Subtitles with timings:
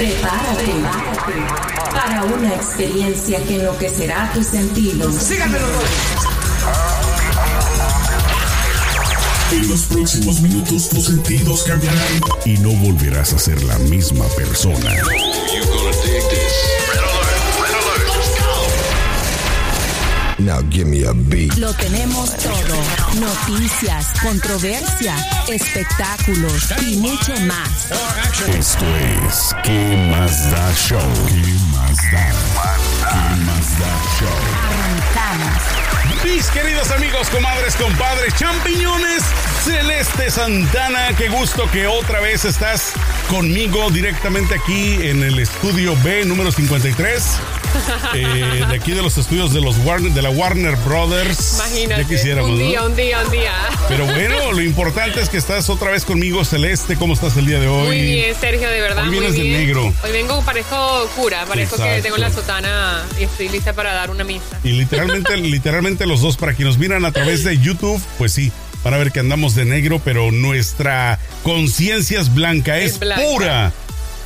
[0.00, 0.72] Prepárate,
[1.92, 5.14] para una experiencia que enloquecerá tus sentidos.
[5.14, 5.66] Síganmelo.
[9.52, 14.90] En los próximos minutos tus sentidos cambiarán y no volverás a ser la misma persona.
[20.40, 21.54] Now give me a beat.
[21.58, 22.76] Lo tenemos todo.
[23.20, 25.14] Noticias, controversia,
[25.48, 27.90] espectáculos y mucho más.
[28.48, 28.86] Esto
[29.28, 30.98] es ¿Qué más da show?
[31.28, 32.32] ¿Qué más da?
[33.10, 34.28] ¿Qué más da show?
[34.64, 36.24] Arrancamos.
[36.24, 39.22] Mis queridos amigos, comadres, compadres, champiñones,
[39.62, 42.92] Celeste Santana, qué gusto que otra vez estás
[43.28, 47.59] conmigo directamente aquí en el estudio B número 53.
[48.14, 51.54] eh, de aquí de los estudios de los Warner, de la Warner Brothers.
[51.54, 52.02] Imagínate.
[52.02, 52.64] Ya quisiéramos, un ¿no?
[52.64, 53.52] día, un día, un día.
[53.88, 56.96] Pero bueno, lo importante es que estás otra vez conmigo, Celeste.
[56.96, 57.86] ¿Cómo estás el día de hoy?
[57.86, 59.04] Muy bien, Sergio, de verdad.
[59.04, 59.60] Hoy vienes muy de bien.
[59.60, 59.94] negro.
[60.04, 64.24] Hoy vengo, parezco cura, parezco que tengo la sotana y estoy lista para dar una
[64.24, 64.58] misa.
[64.64, 68.52] Y literalmente, literalmente los dos, para quienes nos miran a través de YouTube, pues sí,
[68.84, 73.22] van a ver que andamos de negro, pero nuestra conciencia es blanca, es, Es blanca.
[73.24, 73.72] pura.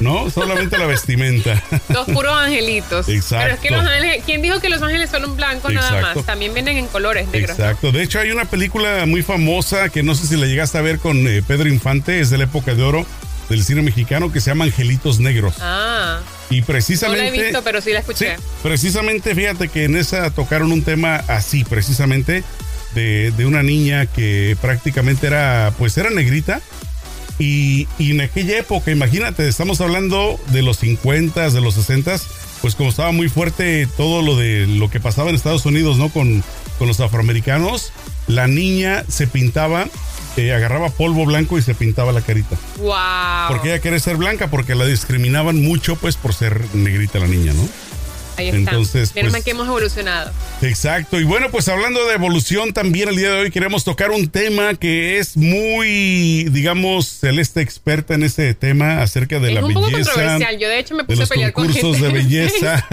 [0.00, 0.28] ¿No?
[0.30, 1.62] Solamente la vestimenta.
[1.88, 3.08] Dos puros angelitos.
[3.08, 3.44] Exacto.
[3.44, 6.18] Pero es que los ángeles, ¿quién dijo que los ángeles son blancos nada Exacto.
[6.20, 6.26] más?
[6.26, 7.58] También vienen en colores negros.
[7.58, 7.92] Exacto.
[7.92, 10.98] De hecho, hay una película muy famosa que no sé si la llegaste a ver
[10.98, 13.06] con eh, Pedro Infante, es de la época de oro
[13.48, 15.54] del cine mexicano, que se llama Angelitos Negros.
[15.60, 16.18] Ah,
[16.50, 17.28] Y no la precisamente.
[17.28, 18.36] he visto, pero sí la Sí, escuché.
[18.62, 22.42] precisamente fíjate que en esa tocaron un tema así, precisamente,
[22.94, 26.60] de, de una niña que prácticamente era, pues era negrita.
[27.38, 32.16] Y, y en aquella época, imagínate, estamos hablando de los 50, de los 60,
[32.60, 36.10] pues como estaba muy fuerte todo lo de lo que pasaba en Estados Unidos, ¿no?
[36.10, 36.44] Con,
[36.78, 37.92] con los afroamericanos,
[38.28, 39.88] la niña se pintaba,
[40.36, 42.56] eh, agarraba polvo blanco y se pintaba la carita.
[42.78, 43.48] Wow.
[43.48, 47.52] Porque ella quería ser blanca, porque la discriminaban mucho, pues por ser negrita la niña,
[47.52, 47.68] ¿no?
[48.36, 48.58] Ahí está.
[48.58, 50.32] entonces, Menos pues- que hemos evolucionado.
[50.64, 51.20] Exacto.
[51.20, 54.74] Y bueno, pues hablando de evolución, también el día de hoy queremos tocar un tema
[54.74, 59.86] que es muy, digamos, Celeste experta en ese tema acerca de es la un poco
[59.86, 60.12] belleza.
[60.12, 60.58] controversial.
[60.58, 62.88] Yo de hecho me puse a los pelear con concursos gente de belleza.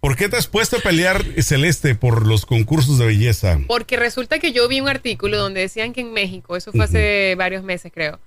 [0.00, 3.60] ¿Por qué te has puesto a pelear, Celeste, por los concursos de belleza?
[3.68, 7.36] Porque resulta que yo vi un artículo donde decían que en México, eso fue hace
[7.36, 8.18] varios meses creo,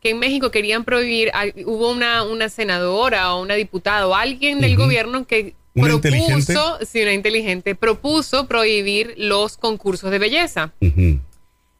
[0.00, 4.62] que en México querían prohibir, ah, hubo una, una senadora o una diputada o alguien
[4.62, 6.54] del gobierno que ¿Una propuso, inteligente?
[6.86, 10.72] sí, una inteligente, propuso prohibir los concursos de belleza.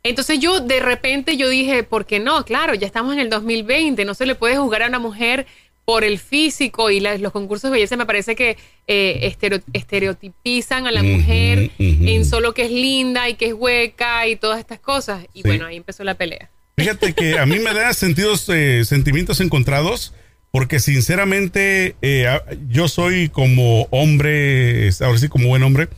[0.02, 2.44] Entonces yo de repente yo dije, ¿por qué no?
[2.44, 5.46] Claro, ya estamos en el 2020, no se le puede juzgar a una mujer
[5.84, 8.56] por el físico y la- los concursos de belleza me parece que
[8.86, 14.26] eh, estereo- estereotipizan a la mujer en solo que es linda y que es hueca
[14.26, 15.24] y todas estas cosas.
[15.34, 15.48] Y Sí.
[15.48, 16.50] bueno, ahí empezó la pelea.
[16.76, 20.12] Fíjate que a mí me da sentidos, eh, sentimientos encontrados,
[20.50, 22.26] porque sinceramente eh,
[22.68, 25.88] yo soy como hombre, ahora sí como buen hombre,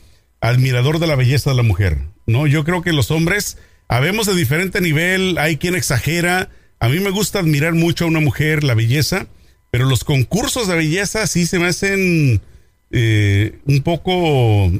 [0.41, 2.47] admirador de la belleza de la mujer, ¿no?
[2.47, 3.57] Yo creo que los hombres,
[3.87, 8.19] habemos de diferente nivel, hay quien exagera, a mí me gusta admirar mucho a una
[8.19, 9.27] mujer, la belleza,
[9.69, 12.41] pero los concursos de belleza sí se me hacen
[12.91, 14.71] eh, un poco,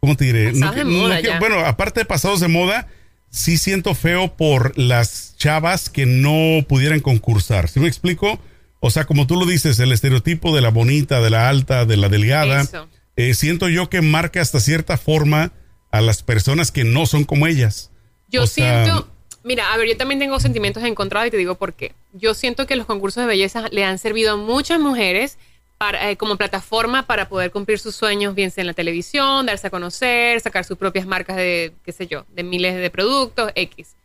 [0.00, 0.52] ¿cómo te diré?
[0.52, 1.38] Pasados de moda ya.
[1.38, 2.88] bueno, aparte de pasados de moda,
[3.30, 7.68] sí siento feo por las chavas que no pudieran concursar.
[7.68, 8.40] ¿Sí me explico?
[8.86, 11.96] O sea, como tú lo dices, el estereotipo de la bonita, de la alta, de
[11.96, 12.68] la delgada,
[13.16, 15.52] eh, siento yo que marca hasta cierta forma
[15.90, 17.90] a las personas que no son como ellas.
[18.28, 19.08] Yo O sea, siento,
[19.42, 21.94] mira, a ver, yo también tengo sentimientos encontrados y te digo por qué.
[22.12, 25.38] Yo siento que los concursos de belleza le han servido a muchas mujeres
[25.78, 29.68] para, eh, como plataforma para poder cumplir sus sueños, bien sea en la televisión, darse
[29.68, 33.96] a conocer, sacar sus propias marcas de, qué sé yo, de miles de productos, X.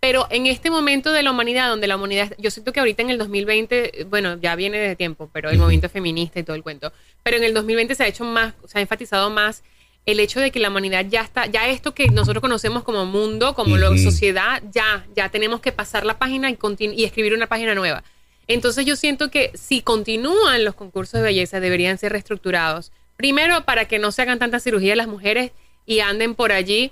[0.00, 3.10] Pero en este momento de la humanidad, donde la humanidad, yo siento que ahorita en
[3.10, 6.62] el 2020, eh, bueno, ya viene desde tiempo, pero el movimiento feminista y todo el
[6.62, 9.62] cuento, pero en el 2020 se ha hecho más, se ha enfatizado más
[10.06, 13.54] el hecho de que la humanidad ya está, ya esto que nosotros conocemos como mundo,
[13.54, 13.98] como Ujú.
[13.98, 18.02] sociedad, ya, ya tenemos que pasar la página y, y escribir una página nueva.
[18.46, 22.90] Entonces yo siento que si continúan los concursos de belleza deberían ser reestructurados.
[23.16, 25.52] Primero para que no se hagan tantas cirugías las mujeres
[25.84, 26.90] y anden por allí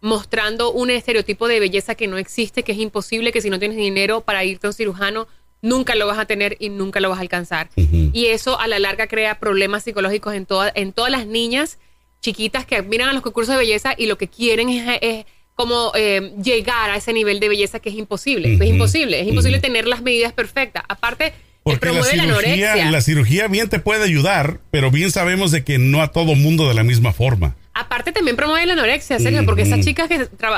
[0.00, 3.76] mostrando un estereotipo de belleza que no existe, que es imposible, que si no tienes
[3.78, 5.26] dinero para irte a un cirujano,
[5.62, 7.70] nunca lo vas a tener y nunca lo vas a alcanzar.
[8.12, 11.78] Y eso a la larga crea problemas psicológicos en, toda- en todas las niñas
[12.20, 15.92] chiquitas que miran a los concursos de belleza y lo que quieren es, es como
[15.94, 18.54] eh, llegar a ese nivel de belleza que es imposible.
[18.54, 20.84] Es imposible, es imposible tener las medidas perfectas.
[20.88, 21.32] Aparte,
[21.66, 26.00] Porque la cirugía, la cirugía bien te puede ayudar, pero bien sabemos de que no
[26.02, 27.56] a todo mundo de la misma forma.
[27.74, 30.08] Aparte también promueve la anorexia, Sergio, porque esas chicas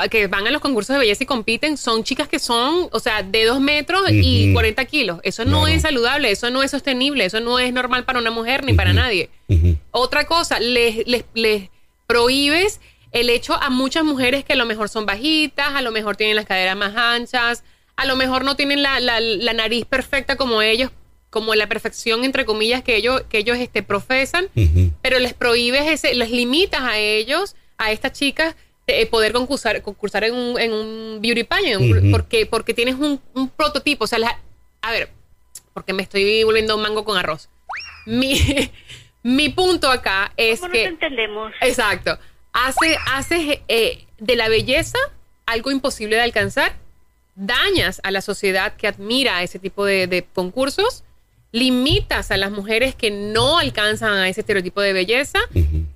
[0.09, 3.23] que, van a los concursos de belleza y compiten son chicas que son, o sea,
[3.23, 4.53] de dos metros y Ujú.
[4.53, 5.19] 40 kilos.
[5.23, 8.63] Eso no es saludable, eso no es sostenible, eso no es normal para una mujer
[8.63, 9.29] ni para nadie.
[9.91, 11.69] Otra cosa, les, les, les
[12.07, 12.79] prohíbes
[13.11, 16.35] el hecho a muchas mujeres que a lo mejor son bajitas, a lo mejor tienen
[16.35, 17.63] las caderas más anchas,
[17.95, 20.91] a lo mejor no tienen la, la- la nariz perfecta como ellos,
[21.29, 24.47] como la perfección entre comillas que ellos, que ellos este, profesan,
[25.01, 28.55] pero les prohíbes ese, les limitas a ellos, a estas chicas,
[28.87, 33.49] eh, poder concursar, concursar en un, en un beauty pageant, porque, porque tienes un, un
[33.49, 34.39] prototipo, o sea, la-
[34.81, 35.09] a ver,
[35.73, 37.49] porque me estoy volviendo un mango con arroz.
[38.07, 38.33] Mi,
[39.23, 40.83] mi punto acá es ¿Cómo que...
[40.85, 41.51] nos entendemos?
[41.61, 42.17] Exacto.
[42.51, 44.97] Hace, haces eh, de la belleza
[45.45, 46.75] algo imposible de alcanzar,
[47.35, 51.03] dañas a la sociedad que admira ese tipo de, de concursos,
[51.51, 55.39] limitas a las mujeres que no alcanzan a ese estereotipo de belleza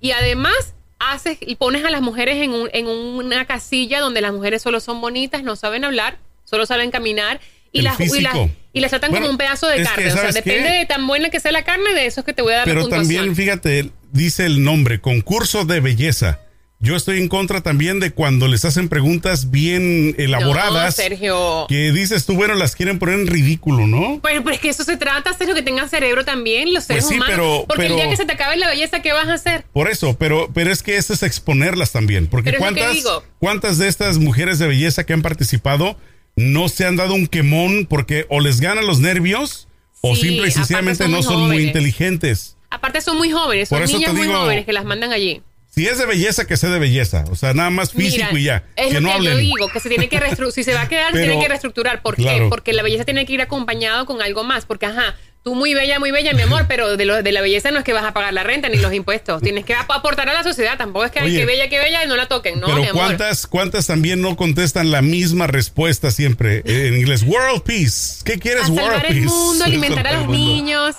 [0.01, 0.53] y además
[0.99, 4.79] haces y pones a las mujeres en, un- en una casilla donde las mujeres solo
[4.79, 7.39] son bonitas, no saben hablar, solo saben caminar
[7.71, 8.35] y, las, y, las,
[8.71, 10.07] y las tratan Bueno, como un pedazo de que, carne.
[10.07, 10.75] O sea, ¿sabes depende qué?
[10.79, 12.67] de tan buena que sea la carne, de eso es que te voy a dar
[12.67, 13.15] la Pero puntuación.
[13.15, 16.39] también, fíjate, dice el nombre, concurso de belleza.
[16.83, 20.97] Yo estoy en contra también de cuando les hacen preguntas bien elaboradas.
[20.97, 21.65] No, Sergio.
[21.69, 24.17] Que dices tú, bueno, las quieren poner en ridículo, ¿no?
[24.19, 27.09] Bueno, pero es que eso se trata, Sergio, que tengan cerebro también, los seres Pues
[27.13, 27.33] sí, humanos.
[27.37, 29.63] pero- porque pero- el día que se te acabe la belleza, ¿qué vas a hacer?
[29.71, 32.27] Por eso, pero, pero es que eso es exponerlas también.
[32.27, 32.97] Porque Pero cuántas,
[33.39, 35.95] cuántas de estas mujeres de belleza que han participado
[36.35, 39.69] no se han dado un quemón porque o les ganan los nervios
[40.01, 42.57] o simple y sencillamente son no son muy inteligentes.
[42.69, 45.41] Aparte son muy jóvenes, son niñas muy jóvenes que las mandan allí.
[45.73, 47.25] Si es de belleza, que sea de belleza.
[47.31, 48.63] O sea, nada más físico Mira, y ya.
[48.75, 49.33] Es que lo no que hablen.
[49.33, 50.19] yo digo, que se tiene que
[50.51, 52.03] si se va a quedar, se tiene que reestructurar.
[52.03, 52.21] ¿Por qué?
[52.23, 52.49] Claro.
[52.49, 54.65] Porque la belleza tiene que ir acompañado con algo más.
[54.67, 57.71] Porque, ajá, tú muy bella, muy bella, mi amor, pero de, lo, de la belleza
[57.71, 59.41] no es que vas a pagar la renta ni los impuestos.
[59.41, 60.77] Tienes que ap- aportar a la sociedad.
[60.77, 62.59] Tampoco es que, ay, Oye, qué bella, qué bella, y no la toquen.
[62.59, 62.91] No, mi amor.
[62.93, 67.23] ¿cuántas, ¿cuántas también no contestan la misma respuesta siempre en inglés?
[67.23, 68.21] World Peace.
[68.23, 69.17] ¿Qué quieres, a World salvar Peace?
[69.17, 70.95] el mundo, alimentar a los niños.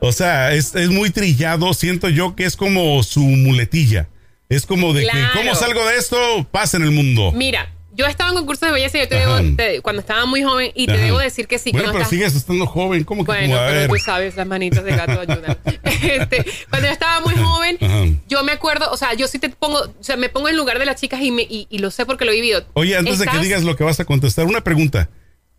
[0.00, 1.72] O sea, es, es muy trillado.
[1.72, 4.06] Siento yo que es como su muletilla.
[4.48, 5.18] Es como de Claro.
[5.32, 6.16] que, ¿cómo salgo de esto?
[6.50, 7.32] Pasa en el mundo.
[7.32, 9.36] Mira, yo estaba en concursos de belleza y yo te Ajá.
[9.42, 11.02] debo, te- cuando estaba muy joven y te Ajá.
[11.02, 11.70] debo decir que sí.
[11.72, 13.04] Bueno, cuando pero estás- sigues estando joven.
[13.04, 15.58] ¿Cómo que Bueno, como, pero tú sabes, las manitas de gato ayudan.
[16.00, 18.04] Este, cuando yo estaba muy joven, Ajá.
[18.28, 20.78] yo me acuerdo, o sea, yo sí te pongo, o sea, me pongo en lugar
[20.78, 22.64] de las chicas y, me, y, y lo sé porque lo he vivido.
[22.74, 25.10] Oye, antes de que digas lo que vas a contestar, una pregunta.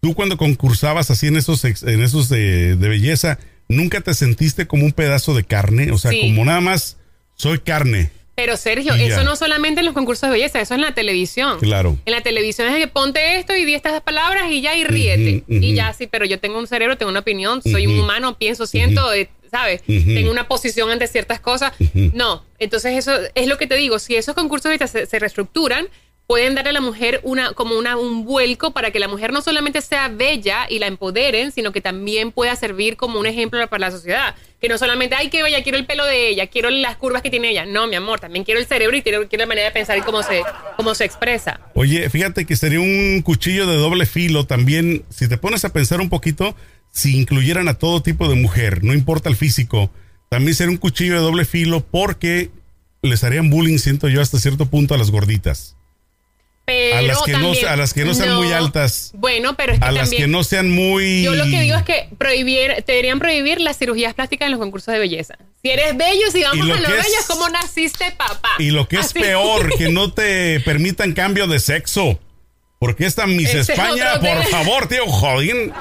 [0.02, 3.38] Tú cuando concursabas así en esos, en esos de, de belleza,
[3.68, 5.92] ¿nunca te sentiste como un pedazo de carne?
[5.92, 6.22] O sea, Sí.
[6.22, 6.96] como nada más
[7.36, 8.12] soy carne.
[8.40, 11.60] Pero Sergio, eso no solamente en los concursos de belleza, eso es en la televisión.
[11.60, 11.98] Claro.
[12.06, 15.44] En la televisión es que ponte esto y di estas palabras y ya y ríete.
[15.50, 18.66] Y ya sí, pero yo tengo un cerebro, tengo una opinión, soy un humano, pienso,
[18.66, 19.82] siento, eh, ¿sabes?
[19.86, 21.74] Tengo una posición ante ciertas cosas.
[21.94, 25.90] No, entonces eso es lo que te digo, si esos concursos ahorita se, se reestructuran,
[26.30, 29.42] pueden darle a la mujer una como una, un vuelco para que la mujer no
[29.42, 33.88] solamente sea bella y la empoderen, sino que también pueda servir como un ejemplo para
[33.88, 34.36] la sociedad.
[34.62, 37.32] Que no solamente, ay, qué bella, quiero el pelo de ella, quiero las curvas que
[37.32, 37.66] tiene ella.
[37.66, 40.02] No, mi amor, también quiero el cerebro y quiero, quiero la manera de pensar y
[40.02, 40.44] cómo se,
[40.78, 41.62] cómo se expresa.
[41.74, 46.00] Oye, fíjate que sería un cuchillo de doble filo también, si te pones a pensar
[46.00, 46.56] un poquito,
[46.92, 49.90] si incluyeran a todo tipo de mujer, no importa el físico,
[50.30, 52.52] también sería un cuchillo de doble filo porque
[53.02, 55.76] les harían bullying, siento yo, hasta cierto punto a las gorditas.
[56.70, 59.10] Pero A las que no- a las que no sean muy altas.
[59.16, 61.24] Bueno, pero es que A las que no sean muy...
[61.24, 64.60] Yo lo que digo es que prohibir, te deberían prohibir las cirugías plásticas en los
[64.60, 65.36] concursos de belleza.
[65.64, 68.52] Si eres bello, si vamos lo a lo bello, es como naciste, papá.
[68.60, 72.20] Y lo que es peor, que no te permitan cambio de sexo.
[72.78, 75.74] Porque esta Miss España, por favor, tío, jodín.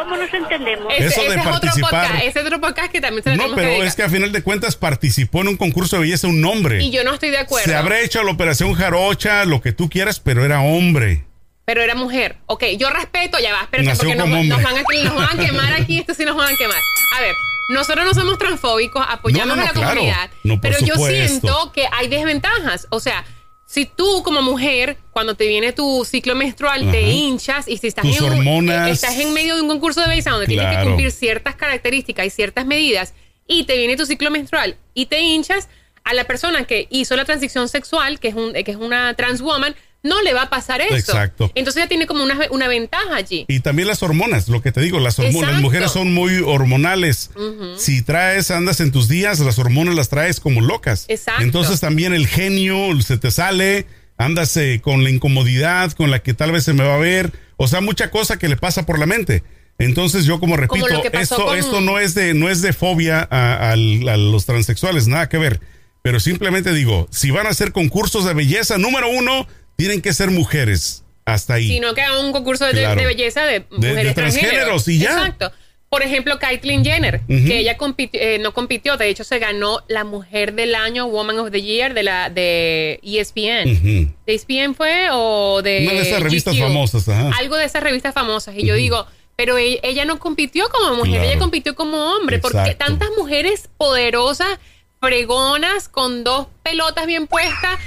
[0.00, 0.92] ¿Cómo nos entendemos?
[0.96, 1.90] Ese, eso de ese es otro participar.
[1.90, 4.42] podcast, ese es otro podcast que también se No, pero es que a final de
[4.42, 6.82] cuentas participó en un concurso de belleza un hombre.
[6.82, 7.66] Y yo no estoy de acuerdo.
[7.70, 11.26] Se habrá hecho la operación jarocha, lo que tú quieras, pero era hombre.
[11.66, 12.36] Pero era mujer.
[12.46, 14.72] Ok, yo respeto, ya va, espérate, Nació porque nos, como nos hombre.
[14.72, 16.78] van a, nos van a quemar aquí, esto sí nos van a quemar.
[17.18, 17.34] A ver,
[17.70, 20.00] nosotros no somos transfóbicos, apoyamos No, no, no, a la claro.
[20.00, 20.30] comunidad,
[20.62, 22.88] pero yo siento que hay desventajas.
[22.90, 23.24] O sea,
[23.72, 28.04] si tú como mujer, cuando te viene tu ciclo menstrual, te hinchas y si estás,
[28.04, 28.88] Tus en, un- hormonas.
[28.88, 32.26] eh, estás en medio de un concurso de belleza donde tienes que cumplir ciertas características
[32.26, 33.14] y ciertas medidas
[33.46, 35.68] y te viene tu ciclo menstrual y te hinchas,
[36.02, 39.40] a la persona que hizo la transición sexual, que es, un, que es una trans
[39.40, 40.94] woman, no le va a pasar eso.
[40.94, 41.50] Exacto.
[41.54, 43.44] Entonces ya tiene como una, una ventaja allí.
[43.48, 47.30] Y también las hormonas, lo que te digo, las hormonas, las mujeres son muy hormonales.
[47.76, 51.04] Si traes, andas en tus días, las hormonas las traes como locas.
[51.08, 51.42] Exacto.
[51.42, 56.34] Entonces también el genio se te sale, andas eh, con la incomodidad, con la que
[56.34, 58.98] tal vez se me va a ver, o sea, mucha cosa que le pasa por
[58.98, 59.42] la mente.
[59.78, 63.20] Entonces yo como repito, Como esto, con- esto no es de, no es de fobia
[63.30, 65.60] a los transexuales, nada que ver.
[66.02, 69.46] Pero simplemente digo, si van a hacer concursos de belleza, número uno,
[69.80, 71.02] tienen que ser mujeres.
[71.24, 71.68] Hasta ahí.
[71.68, 73.00] Sino que hagan un concurso de, Claro.
[73.00, 75.10] de belleza de mujeres de transgéneros y ya.
[75.10, 75.52] Exacto.
[75.88, 77.76] Por ejemplo, Caitlyn Jenner, que ella
[78.12, 81.94] eh, no compitió, de hecho se ganó la mujer del año, Woman of the Year
[81.94, 84.12] de la de ESPN.
[84.24, 86.62] ¿De ESPN fue o de Una de esas revistas GQ?
[86.62, 87.30] famosas, ajá.
[87.38, 88.54] Algo de esas revistas famosas.
[88.56, 91.28] Y yo digo, pero e- ella no compitió como mujer, Claro.
[91.28, 92.38] ella compitió como hombre.
[92.38, 94.58] Porque tantas mujeres poderosas,
[95.00, 97.78] fregonas, con dos pelotas bien puestas,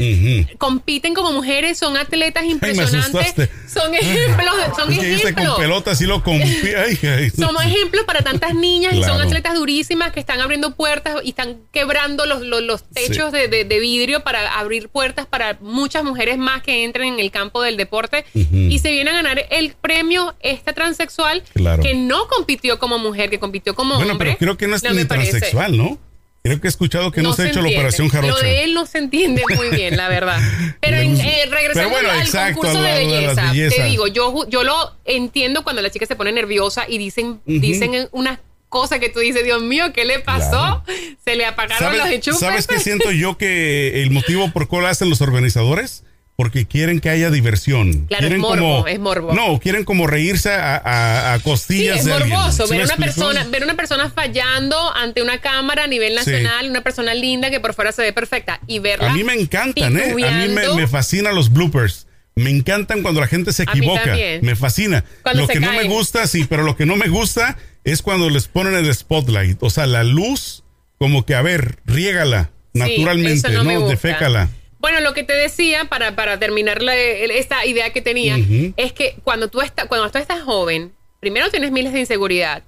[0.58, 3.50] compiten como mujeres, son atletas impresionantes.
[3.72, 5.60] Son ejemplos, son Es que dice con ejemplos.
[5.60, 7.32] pelotas y lo ay, ay.
[7.65, 12.25] Ejemplos para tantas niñas y son atletas durísimas que están abriendo puertas y están quebrando
[12.25, 13.38] los, los, los techos Sí.
[13.38, 17.32] de, de- de vidrio para abrir puertas para muchas mujeres más que entren en el
[17.32, 21.82] campo del deporte y se viene a ganar el premio esta transexual Claro.
[21.84, 24.29] que no compitió como mujer, que compitió como Bueno, hombre.
[24.29, 25.29] pero creo que no es me ni parece.
[25.32, 25.98] transexual, ¿no?
[26.44, 28.34] Creo que he escuchado que no, se ha hecho la operación jarocha.
[28.34, 30.42] Lo de él no se entiende muy bien, la verdad.
[30.82, 34.50] Pero en- eh, regresando Pero bueno, al exacto, concurso de las belleza, te digo, yo,
[34.50, 39.08] yo lo entiendo cuando la chica se pone nerviosa y dicen, dicen unas cosas que
[39.08, 40.84] tú dices, Dios mío, ¿qué le pasó?
[41.24, 42.40] Se le apagaron los ¿Sabes, enchufes.
[42.42, 46.04] ¿Sabes qué siento yo que el motivo por cuál hacen los organizadores?
[46.44, 48.06] Porque quieren que haya diversión.
[48.08, 49.34] Claro, es quieren morbo, como, es morbo.
[49.34, 52.38] No, quieren como reírse a, a- a Sí, costillas es de alguien.
[52.38, 53.06] morboso ¿Sí ver una explico?
[53.16, 56.16] persona, ver una persona fallando ante una cámara a nivel Sí.
[56.18, 59.12] nacional, una persona linda que por fuera se ve perfecta y verla.
[59.12, 60.12] A mí me encantan, ¿eh?
[60.12, 62.08] A mí me, me fascinan los bloopers.
[62.36, 64.16] Me encantan cuando la gente se equivoca.
[64.42, 65.06] Me fascina.
[65.22, 68.30] Cuando lo que no me gusta, sí, pero lo que no me gusta es cuando
[68.30, 69.64] les ponen el spotlight.
[69.64, 70.64] O sea, la luz,
[70.98, 73.88] como que, a ver, riégala Sí, naturalmente, ¿no?
[73.88, 74.50] Defécala.
[74.84, 78.36] Bueno, lo que te decía, para, para terminar la- esta idea que tenía,
[78.75, 82.63] es que cuando tú, estás cuando tú estás joven, primero tienes miles de inseguridad.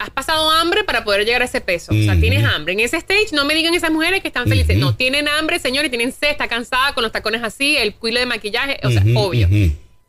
[0.00, 1.92] Has pasado hambre para poder llegar a ese peso.
[1.92, 2.72] O sea, tienes hambre.
[2.72, 4.76] En ese stage, no me digan esas mujeres que están felices.
[4.76, 8.18] No, tienen hambre, señor, y tienen sed, está cansada con los tacones así, el cuilo
[8.18, 9.46] de maquillaje, o sea, obvio.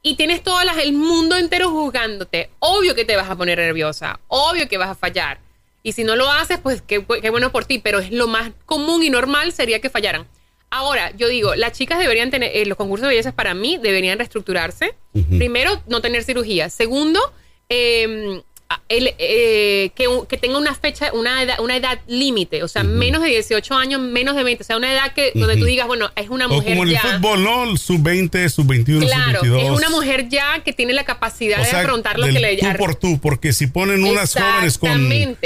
[0.01, 2.49] Y tienes todo las- el mundo entero juzgándote.
[2.57, 4.19] Obvio que te vas a poner nerviosa.
[4.27, 5.37] Obvio que vas a fallar.
[5.83, 7.77] Y si no lo haces, pues qué, qué bueno por ti.
[7.77, 10.25] Pero es lo más común y normal sería que fallaran.
[10.69, 14.17] Ahora, yo digo, las chicas deberían tener, eh, los concursos de belleza para mí deberían
[14.17, 14.95] reestructurarse.
[15.37, 16.69] Primero, no tener cirugía.
[16.69, 17.19] Segundo,
[17.69, 18.41] eh,
[18.89, 22.63] el, eh, que, que tenga una fecha, una edad, una edad límite.
[22.63, 24.63] O sea, menos de 18 años, menos de 20.
[24.63, 25.67] O sea, una edad que donde tú Ujú.
[25.67, 27.63] digas, bueno, es una O mujer como en el fútbol, ¿no?
[27.63, 29.63] El Sub-20, sub-21, Claro, sub-22.
[29.63, 32.57] es una mujer ya que tiene la capacidad O sea, de afrontar lo que le
[32.57, 34.91] tú por tú, porque si ponen unas jóvenes con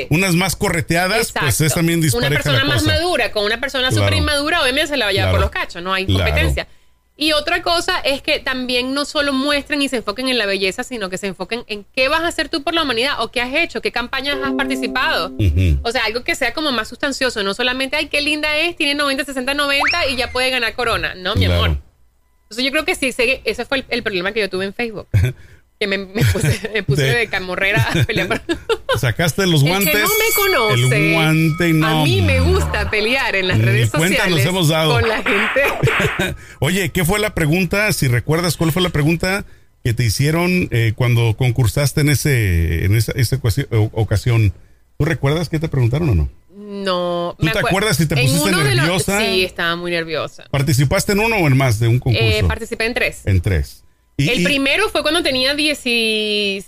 [0.09, 3.89] unas más correteadas, pues es también Una dispareja persona la más madura con una persona
[3.89, 4.05] Claro.
[4.05, 5.37] súper inmadura, obviamente se la va a llevar Claro.
[5.37, 6.25] por los cachos, no hay Claro.
[7.21, 10.83] Y otra cosa es que también no solo muestren y se enfoquen en la belleza,
[10.83, 13.41] sino que se enfoquen en qué vas a hacer tú por la humanidad o qué
[13.41, 15.31] has hecho, qué campañas has participado.
[15.83, 18.95] O sea, algo que sea como más sustancioso, no solamente, ay, qué linda es, tiene
[18.95, 21.13] 90, 60, 90 y ya puede ganar corona.
[21.13, 21.63] No, mi Claro.
[21.63, 21.77] amor.
[22.45, 23.13] Entonces yo creo que sí,
[23.45, 25.07] ese fue el, el problema que yo tuve en Facebook.
[25.81, 28.43] Que me, me puse, me puse De- de, camorrera a pelear.
[28.99, 29.91] Sacaste los El guantes.
[29.95, 31.07] que no me conoce.
[31.07, 32.01] El guante no.
[32.01, 34.93] A mí me gusta pelear en las Ni redes sociales nos hemos dado.
[34.93, 36.35] con la gente.
[36.59, 37.91] Oye, ¿qué fue la pregunta?
[37.93, 39.43] Si recuerdas, ¿cuál fue la pregunta
[39.83, 43.39] que te hicieron eh, cuando concursaste en ese en esa, esa
[43.93, 44.53] ocasión?
[44.99, 46.29] ¿Tú recuerdas qué te preguntaron o no?
[46.55, 47.35] No.
[47.39, 49.19] ¿Tú me te acuer- acuerdas si te pusiste los- nerviosa?
[49.19, 50.43] sí, estaba muy nerviosa.
[50.51, 52.23] ¿Participaste en uno o en más de un concurso?
[52.23, 53.21] Eh, participé en tres.
[53.25, 53.83] en tres.
[54.25, 56.65] Y- el y- primero fue cuando tenía 16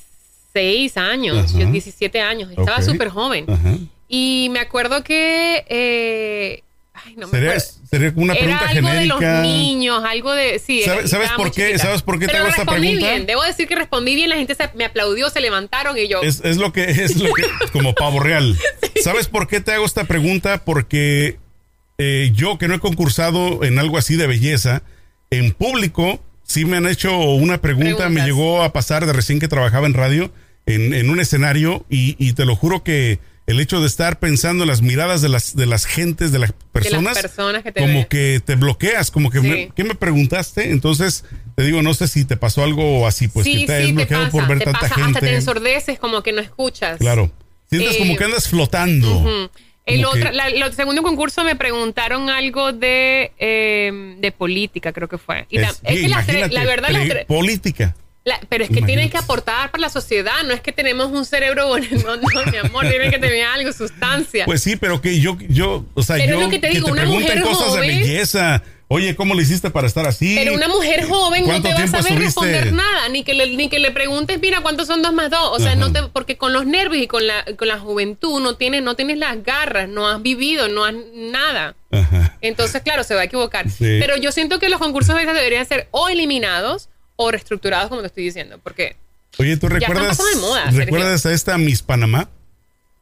[0.97, 1.59] años, Ajá.
[1.59, 2.51] yo 17 años.
[2.51, 3.45] Estaba súper joven.
[3.49, 3.77] Ajá.
[4.07, 5.65] Y me acuerdo que.
[5.67, 8.99] eh, ay, no me Sería, sería una Era pregunta algo genérica.
[8.99, 9.05] de
[9.37, 10.59] los niños, algo de.
[10.59, 11.65] Sí, ¿Sabe- era- sabes por qué?
[11.67, 11.83] chiquita.
[11.83, 13.09] ¿Sabes por qué te hago esta respondí pregunta?
[13.11, 13.25] bien.
[13.25, 14.29] Debo decir que respondí bien.
[14.29, 16.21] La gente se, me aplaudió, se levantaron y yo.
[16.21, 18.55] Es, es lo que es lo que como pavo real.
[19.03, 20.63] ¿Sabes por qué te hago esta pregunta?
[20.63, 21.39] Porque
[21.97, 24.83] eh, yo que no he concursado en algo así de belleza,
[25.31, 26.19] en público
[26.53, 29.93] sí me han hecho una pregunta, me llegó a pasar de recién que trabajaba en
[29.93, 30.31] radio,
[30.65, 34.63] en, en un escenario, y, y te lo juro que el hecho de estar pensando
[34.63, 37.93] en las miradas de las, de las gentes, de las personas, personas que te como
[37.95, 38.05] ven.
[38.05, 39.47] que te bloqueas, como que, Sí.
[39.47, 40.71] me- ¿qué me preguntaste?
[40.71, 43.91] Entonces, te digo, no sé si te pasó algo así, pues que te has te
[43.91, 45.09] bloqueado por ver te tanta pasa, gente.
[45.09, 46.99] Hasta te ensordeces, como que no escuchas.
[46.99, 47.31] Claro.
[47.69, 49.49] Sientes Eh, como que andas flotando.
[49.85, 55.07] El otro, que- la- el segundo concurso me preguntaron algo de, eh, de política, creo
[55.09, 55.45] que fue.
[55.49, 57.95] Y la- Es- es, que la, verdad, la pre- tre- política.
[58.23, 58.85] la- pero es que Imagínate.
[58.87, 62.57] tienen que aportar para la sociedad, no es que tenemos un cerebro bonito, no, mi
[62.57, 64.45] amor, tienen que tener algo, sustancia.
[64.45, 66.87] Pues sí, pero que yo, yo, o sea, Pero es yo lo que te digo,
[66.87, 70.35] una pregunten mujer cosas de joven- belleza, oye, ¿cómo le hiciste para estar así?
[70.35, 73.55] Pero una mujer joven no ¿Cuánto te va a saber responder nada, ni que le,
[73.55, 75.49] ni que le preguntes, mira, ¿cuántos son dos más dos?
[75.51, 78.55] O sea, no te, porque con los nervios y con la, con la juventud no
[78.55, 81.75] tienes, no tienes las garras, no has vivido, no has nada.
[81.91, 82.37] Ajá.
[82.41, 83.69] Entonces, claro, se va a equivocar.
[83.69, 83.97] Sí.
[83.99, 88.07] Pero yo siento que los concursos de deberían ser o eliminados o reestructurados, como te
[88.07, 88.95] estoy diciendo, porque
[89.39, 92.29] Oye, ¿tú recuerdas, pasando de moda, recuerdas a esta Miss Panamá?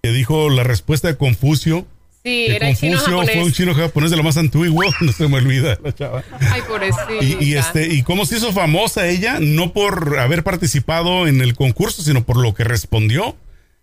[0.02, 1.86] Que dijo la respuesta de Confucio.
[2.24, 5.28] Sí, que era chino Confucio fue un chino japonés de lo más antiguo, no se
[5.28, 6.24] me olvida la chava.
[6.40, 7.08] Ay, pobrecita.
[7.22, 11.56] Y, y este, y cómo se hizo famosa ella, no por haber participado en el
[11.56, 13.36] concurso, sino por lo que respondió.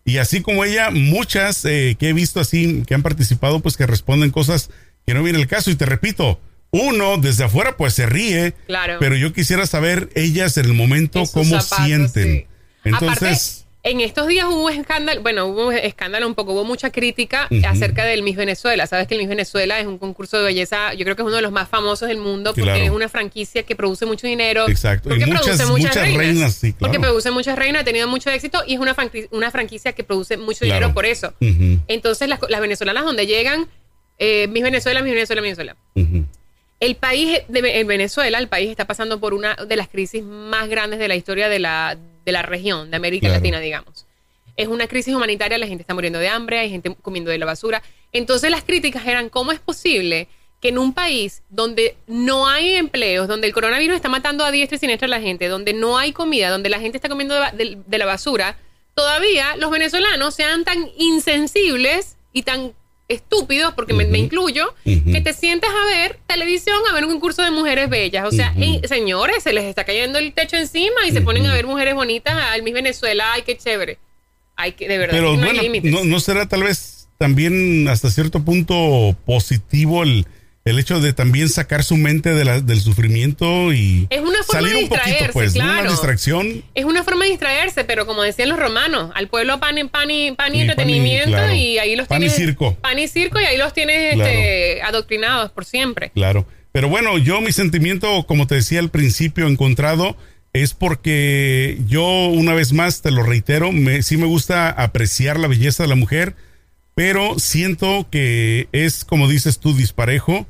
[0.04, 3.86] Y así como ella, muchas eh, que he visto así, que han participado, pues que
[3.86, 4.70] responden cosas
[5.06, 5.70] que no viene el caso.
[5.70, 6.40] Y te repito,
[6.70, 8.96] uno desde afuera pues se ríe, Claro.
[9.00, 12.24] pero yo quisiera saber ellas en el momento En cómo zapatos, sienten.
[12.24, 12.46] sí.
[12.84, 13.18] Entonces,
[13.66, 18.04] Aparte, en estos días hubo escándalo, bueno, hubo escándalo un poco, hubo mucha crítica acerca
[18.04, 18.86] del Miss Venezuela.
[18.86, 21.36] Sabes que el Miss Venezuela es un concurso de belleza, yo creo que es uno
[21.36, 22.84] de los más famosos del mundo porque Claro.
[22.84, 24.68] es una franquicia que produce mucho dinero.
[24.68, 25.08] Exacto.
[25.08, 26.78] Y Porque muchas- produce muchas reinas, sí, claro.
[26.80, 30.04] Porque produce muchas reinas, ha tenido mucho éxito y es una, franqui- una franquicia que
[30.04, 30.74] produce mucho Claro.
[30.74, 31.32] dinero por eso.
[31.88, 33.68] Entonces, las, las venezolanas donde llegan,
[34.18, 35.76] eh, Miss Venezuela, Miss Venezuela, Miss Venezuela.
[36.80, 40.22] El país de Ve- en Venezuela, el país está pasando por una de las crisis
[40.22, 41.96] más grandes de la historia de la,
[42.28, 43.36] de la región, de América Claro.
[43.40, 44.04] Latina, digamos.
[44.56, 47.46] Es una crisis humanitaria, la gente está muriendo de hambre, hay gente comiendo de la
[47.46, 47.82] basura.
[48.12, 50.28] Entonces las críticas eran, ¿cómo es posible
[50.60, 54.76] que en un país donde no hay empleos, donde el coronavirus está matando a diestra
[54.76, 57.40] y siniestra a la gente, donde no hay comida, donde la gente está comiendo de,
[57.40, 58.58] ba- de- de la basura,
[58.94, 62.72] todavía los venezolanos sean tan insensibles y tan
[63.08, 67.42] estúpidos, porque me, me incluyo, que te sientas a ver televisión, a ver un concurso
[67.42, 68.26] de mujeres bellas.
[68.26, 71.54] O sea, eh, señores, se les está cayendo el techo encima y se ponen a
[71.54, 73.32] ver mujeres bonitas al Miss Venezuela.
[73.32, 73.98] Ay, qué chévere.
[74.56, 78.10] Ay, que de verdad, Pero no bueno, hay no, ¿no será tal vez también hasta
[78.10, 80.26] cierto punto positivo el,
[80.68, 84.60] el hecho de también sacar su mente de la- del sufrimiento y Es una forma
[84.60, 86.62] salir de un poquito, pues, una distracción.
[86.74, 90.10] Es una forma de distraerse, pero como decían los romanos, al pueblo pan y, pan
[90.10, 91.54] y, pan y Y pan y- entretenimiento claro.
[91.54, 92.36] y ahí los Pan y tienes.
[92.36, 92.74] circo.
[92.76, 96.10] Pan y circo y ahí los tienes este, adoctrinados por siempre.
[96.14, 96.46] Claro.
[96.72, 100.16] Pero bueno, yo mi sentimiento, como te decía al principio, encontrado,
[100.52, 105.48] es porque yo, una vez más, te lo reitero, me, sí me gusta apreciar la
[105.48, 106.34] belleza de la mujer,
[106.94, 110.46] pero siento que es, como dices tú, disparejo,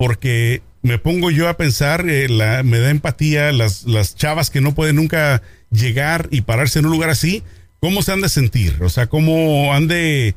[0.00, 4.62] porque me pongo yo a pensar, eh, la, me da empatía las, las chavas que
[4.62, 7.42] no pueden nunca llegar y pararse en un lugar así,
[7.80, 8.78] ¿cómo se han de sentir?
[8.82, 10.34] O sea, ¿cómo han de...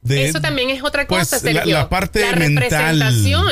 [0.00, 1.74] de- Eso también es otra pues, cosa, la, Sergio.
[1.74, 3.02] la parte La mental,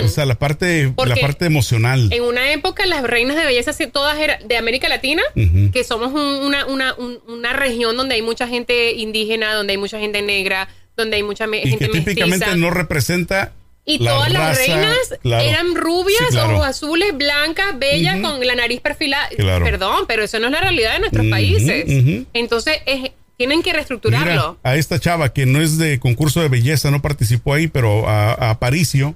[0.02, 2.08] o sea, la parte, la parte emocional.
[2.14, 5.22] En una época las reinas de belleza todas eran de América Latina,
[5.70, 9.78] que somos un- una, una, un- una región donde hay mucha gente indígena, donde hay
[9.78, 12.56] mucha gente negra, donde hay mucha y gente que típicamente mestiza.
[12.56, 13.52] no representa
[13.86, 15.44] y la todas las reinas claro.
[15.48, 16.56] eran rubias, Sí, claro.
[16.56, 19.28] ojos azules, blancas, bellas, con la nariz perfilada.
[19.38, 19.64] Claro.
[19.64, 21.84] Perdón, pero eso no es la realidad de nuestros países.
[22.34, 24.58] Entonces, es- tienen que Mira, reestructurarlo.
[24.62, 28.32] a esta chava que no es de concurso de belleza, no participó ahí, pero a,
[28.32, 29.14] a Aparicio,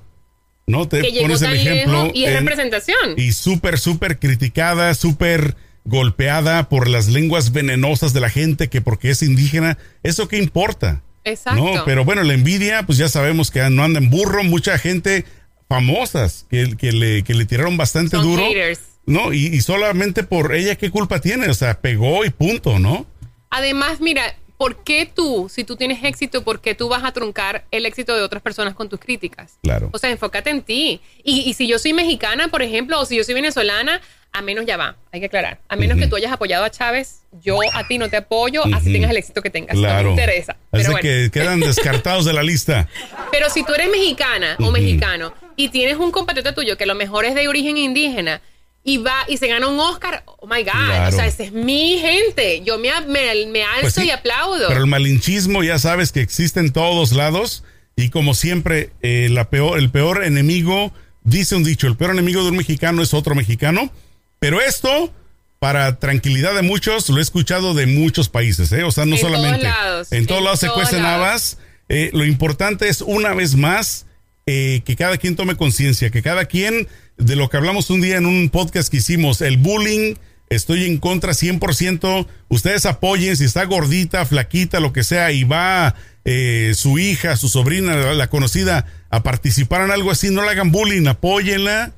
[0.66, 0.86] ¿no?
[0.86, 2.10] Te que pones el ejemplo.
[2.14, 3.14] y es en- representación.
[3.16, 5.56] y súper, súper criticada, súper
[5.86, 11.02] golpeada por las lenguas venenosas de la gente, que porque es indígena, ¿eso qué importa?
[11.24, 11.62] Exacto.
[11.62, 15.24] No, pero bueno, la envidia, pues ya sabemos que no anda en burro, mucha gente
[15.68, 18.42] famosas que, que, le, que le tiraron bastante Son duro.
[18.42, 18.80] haters.
[19.06, 21.48] No, y, y solamente por ella, ¿qué culpa tiene?
[21.48, 23.06] O sea, pegó y punto, ¿no?
[23.50, 27.64] Además, mira, ¿por qué tú, si tú tienes éxito, por qué tú vas a truncar
[27.70, 29.54] el éxito de otras personas con tus críticas?
[29.62, 29.88] Claro.
[29.90, 31.00] O sea, enfócate en ti.
[31.24, 34.66] Y, y si yo soy mexicana, por ejemplo, o si yo soy venezolana, a menos
[34.66, 35.60] ya va, hay que aclarar.
[35.66, 38.92] A menos que tú hayas apoyado a Chávez, yo a ti no te apoyo, así
[38.92, 39.74] tengas el éxito que tengas.
[39.76, 40.04] No Claro.
[40.04, 40.56] me interesa.
[40.72, 40.98] Así bueno.
[41.00, 42.86] que quedan descartados de la lista.
[43.32, 46.94] Pero si tú eres mexicana o mexicano y tienes un compatriota tuyo que a lo
[46.96, 48.42] mejor es de origen indígena
[48.82, 51.08] y va y se gana un Oscar, oh my God, Claro.
[51.08, 52.62] o sea, esa es mi gente.
[52.64, 54.68] Yo me, me, me alzo Pues sí, y aplaudo.
[54.68, 57.62] Pero el malinchismo ya sabes que existe en todos lados
[57.96, 60.92] y como siempre, eh, la peor, el peor enemigo,
[61.24, 63.92] dice un dicho, el peor enemigo de un mexicano es otro mexicano.
[64.38, 65.12] Pero esto,
[65.58, 68.84] para tranquilidad de muchos, lo he escuchado de muchos países, ¿eh?
[68.84, 69.64] O sea, no En todos solamente.
[69.66, 71.58] lados, en todos en lados se todos cuecen habas.
[71.90, 74.06] Eh, lo importante es, una vez más,
[74.46, 76.88] eh, que cada quien tome conciencia, que cada quien,
[77.20, 80.14] de lo que hablamos un día en un podcast que hicimos, el bullying,
[80.48, 82.26] estoy en contra 100%.
[82.48, 87.48] Ustedes apoyen, si está gordita, flaquita, lo que sea, y va eh, su hija, su
[87.48, 91.92] sobrina, la, la conocida, a participar en algo así, no le hagan bullying, apóyenla,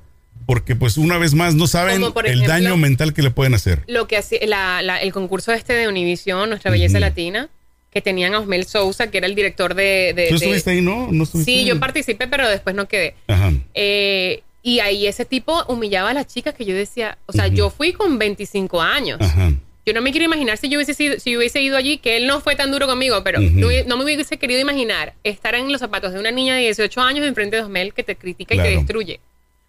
[0.46, 3.82] porque pues una vez más no saben el daño mental que le pueden hacer.
[3.86, 6.98] Lo que hacía la- la- el concurso este de Univision, Nuestra Belleza.
[7.00, 7.48] Latina,
[7.92, 10.12] que tenían a Osmel Sousa, que era el director de...
[10.16, 11.08] de- ¿Tú de- estuviste ahí, no?
[11.12, 11.64] ¿No estuviste Sí, ahí?
[11.66, 13.14] yo participé, pero después no quedé.
[13.28, 13.52] Ajá.
[13.74, 17.70] Eh, Y ahí ese tipo humillaba a las chicas que yo decía, o sea, yo
[17.70, 19.18] fui con 25 años.
[19.20, 19.52] Ajá.
[19.84, 22.16] Yo no me quiero imaginar si yo hubiese sido, si yo hubiese ido allí, que
[22.16, 25.80] él no fue tan duro conmigo, pero no, me hubiese querido imaginar estar en los
[25.80, 28.76] zapatos de una niña de 18 años enfrente de Osmel que te critica y te
[28.76, 29.18] destruye.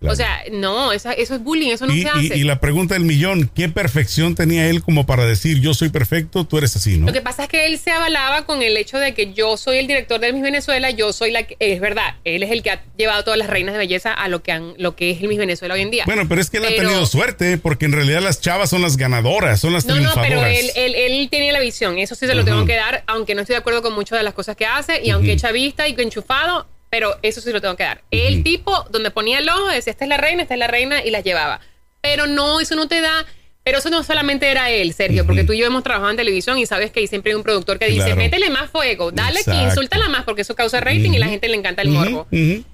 [0.03, 0.13] Claro.
[0.13, 2.37] O sea, no, esa- eso es bullying, eso no Y, se y- hace.
[2.37, 6.43] y la pregunta del millón, ¿qué perfección tenía él como para decir yo soy perfecto,
[6.43, 7.07] tú eres así, ¿no?
[7.07, 9.77] Lo que pasa es que él se avalaba con el hecho de que yo soy
[9.77, 12.71] el director de Miss Venezuela, yo soy la que, es verdad, él es el que
[12.71, 15.29] ha llevado todas las reinas de belleza a lo que han, lo que es el
[15.29, 16.03] Miss Venezuela hoy en día.
[16.05, 18.97] Bueno, pero es que él ha tenido suerte, porque en realidad las chavas son las
[18.97, 20.29] ganadoras, son las No, no, triunfadoras.
[20.29, 23.35] pero él, él, él tiene la visión, eso sí se lo tengo que dar, aunque
[23.35, 25.87] no estoy de acuerdo con muchas de las cosas que hace y aunque es chavista
[25.87, 28.03] y enchufado, pero eso sí lo tengo que dar.
[28.11, 31.03] El tipo donde ponía el ojo decía, esta es la reina, esta es la reina
[31.03, 31.59] y las llevaba.
[32.01, 33.25] Pero no, eso no te da...
[33.65, 36.57] Pero eso no solamente era él, Sergio, porque tú y yo hemos trabajado en televisión
[36.59, 38.17] y sabes que hay siempre hay un productor que dice, Claro.
[38.17, 39.63] métele más fuego, dale Exacto.
[39.69, 42.27] insúltala más, porque eso causa rating y la gente le encanta el Ujú, morbo.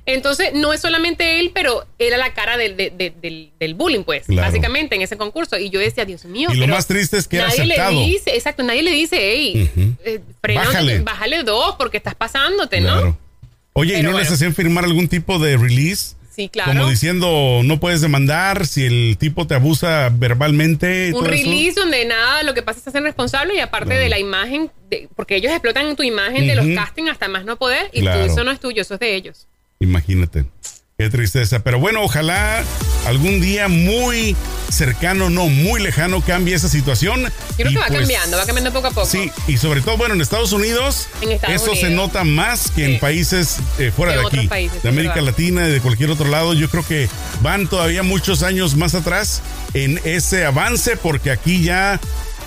[0.06, 4.04] Entonces, no es solamente él, pero era la cara del, de- de- del, del bullying,
[4.04, 4.48] pues, Claro.
[4.48, 5.58] básicamente, en ese concurso.
[5.60, 6.50] Y yo decía, Dios mío.
[6.52, 7.92] Y lo más triste es que era nadie aceptado.
[7.92, 9.70] le dice, exacto, nadie le dice, hey,
[10.04, 11.00] eh, frena, Bájale.
[11.02, 11.44] bájale.
[11.44, 13.16] dos porque estás pasándote, ¿no?
[13.80, 16.16] Oye, ¿y no les hacían firmar algún tipo de release?
[16.36, 16.72] Sí, claro.
[16.72, 21.08] Como diciendo, no puedes demandar si el tipo te abusa verbalmente.
[21.08, 21.32] un todo eso.
[21.32, 25.10] release donde nada, lo que pasa es hacer responsable y aparte de la imagen, de-
[25.18, 28.26] porque ellos explotan tu imagen de los castings hasta más no poder y Claro.
[28.26, 29.48] tú, eso no es tuyo, eso es de ellos.
[29.80, 30.46] Imagínate.
[31.00, 31.60] Qué tristeza.
[31.60, 32.62] Pero bueno, ojalá
[33.08, 34.36] algún día muy
[34.70, 37.24] cercano, no muy lejano, cambie esa situación.
[37.24, 39.06] Yo creo Y que va pues, cambiando, va cambiando poco a poco.
[39.08, 42.86] Sí, y sobre todo, bueno, en Estados Unidos, En Estados eso se nota más que
[42.86, 42.92] Sí.
[42.96, 45.22] en países eh, fuera En de aquí, países, de América.
[45.22, 46.54] Latina y de cualquier otro lado.
[46.54, 47.08] Yo creo que
[47.42, 49.42] van todavía muchos años más atrás
[49.74, 51.98] en ese avance, porque aquí ya.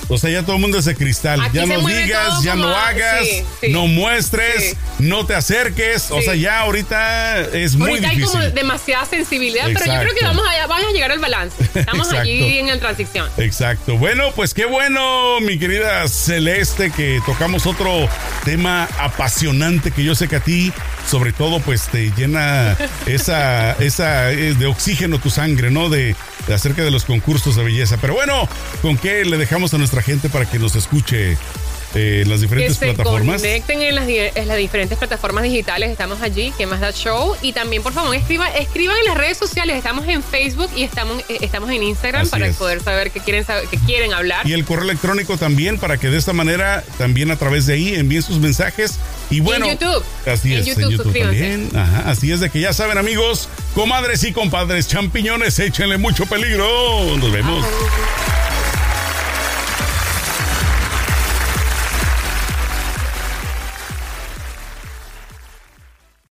[0.09, 1.41] O sea, ya todo el mundo es de cristal.
[1.41, 3.69] Aquí ya no digas, ya como- no hagas, sí, sí.
[3.71, 4.77] no muestres, Sí.
[4.99, 6.11] no te acerques.
[6.11, 8.55] O sea, ya ahorita es muy Ahorita hay como difícil.
[8.55, 11.57] demasiada sensibilidad, pero yo creo que vamos a, llegar al balance.
[11.75, 13.29] Estamos allí en la transición.
[13.39, 13.97] Exacto.
[13.97, 18.09] Bueno, pues qué bueno, mi querida Celeste, que tocamos otro
[18.45, 20.73] tema apasionante que yo sé que a ti,
[21.07, 25.89] sobre todo, pues te llena esa, esa eh, de oxígeno tu sangre, ¿no?
[25.89, 27.97] De, de acerca de los concursos de belleza.
[28.01, 28.49] Pero bueno,
[28.81, 31.37] ¿con qué le dejamos a nuestra gente para que nos escuche
[31.95, 33.41] eh, en las Que diferentes se plataformas?
[33.43, 35.91] conecten en las, di- en las diferentes plataformas digitales.
[35.91, 37.35] Estamos allí, que más da show.
[37.43, 39.77] Y también, por favor, escriban, escriban en las redes sociales.
[39.77, 42.57] Estamos en Facebook y estamos, eh, estamos en Instagram Así para es.
[42.57, 44.47] poder saber qué quieren, saber, qué quieren hablar.
[44.47, 47.95] Y el correo electrónico también, para que de esta manera, también a través de ahí,
[47.95, 48.99] envíen sus mensajes.
[49.31, 50.05] Y bueno, YouTube.
[50.27, 51.69] Así En es, YouTube, en YouTube también.
[51.75, 56.67] Ajá, así es de que ya saben, amigos, comadres y compadres, champiñones, échenle mucho peligro.
[57.17, 57.65] Nos vemos.